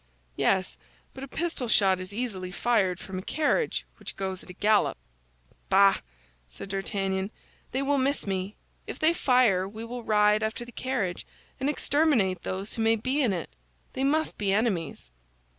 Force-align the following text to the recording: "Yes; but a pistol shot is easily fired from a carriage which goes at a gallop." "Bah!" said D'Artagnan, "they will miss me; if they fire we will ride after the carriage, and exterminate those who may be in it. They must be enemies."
"Yes; 0.35 0.77
but 1.13 1.23
a 1.23 1.27
pistol 1.27 1.67
shot 1.67 1.99
is 1.99 2.11
easily 2.11 2.51
fired 2.51 2.99
from 2.99 3.19
a 3.19 3.21
carriage 3.21 3.85
which 3.97 4.15
goes 4.15 4.41
at 4.43 4.49
a 4.49 4.53
gallop." 4.53 4.97
"Bah!" 5.69 5.97
said 6.49 6.69
D'Artagnan, 6.69 7.29
"they 7.71 7.83
will 7.83 7.99
miss 7.99 8.25
me; 8.25 8.55
if 8.87 8.97
they 8.97 9.13
fire 9.13 9.67
we 9.69 9.85
will 9.85 10.03
ride 10.03 10.41
after 10.41 10.65
the 10.65 10.71
carriage, 10.71 11.23
and 11.59 11.69
exterminate 11.69 12.41
those 12.41 12.73
who 12.73 12.81
may 12.81 12.95
be 12.95 13.21
in 13.21 13.31
it. 13.31 13.55
They 13.93 14.03
must 14.03 14.39
be 14.39 14.51
enemies." 14.51 15.11